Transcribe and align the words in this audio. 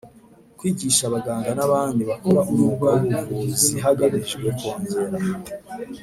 Kwigisha 0.57 1.03
abaganga 1.05 1.51
n 1.57 1.59
abandi 1.67 2.01
bakora 2.09 2.39
umwuga 2.49 2.87
w 3.05 3.23
ubuvuzi 3.31 3.73
hagamijwe 3.83 4.47
kongera 4.59 5.17